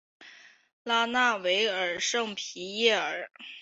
[0.81, 3.29] 拉纳维尔圣皮耶尔。